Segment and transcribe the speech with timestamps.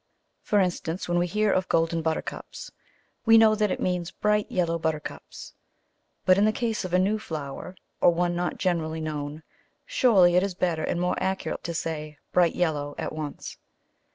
[0.41, 2.71] For instance, when we hear of golden buttercups,
[3.23, 5.53] we know that it means bright yellow buttercups;
[6.25, 9.43] but in the case of a new flower, or one not generally known,
[9.85, 13.59] surely it is better and more accurate to say bright yellow at once.